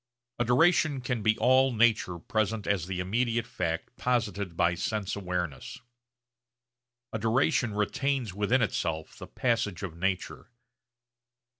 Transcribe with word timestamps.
A 0.39 0.45
duration 0.45 0.99
can 1.01 1.21
be 1.21 1.37
all 1.37 1.71
nature 1.73 2.17
present 2.17 2.65
as 2.65 2.87
the 2.87 2.99
immediate 2.99 3.45
fact 3.45 3.95
posited 3.97 4.57
by 4.57 4.73
sense 4.73 5.15
awareness. 5.15 5.79
A 7.13 7.19
duration 7.19 7.75
retains 7.75 8.33
within 8.33 8.63
itself 8.63 9.19
the 9.19 9.27
passage 9.27 9.83
of 9.83 9.95
nature. 9.95 10.49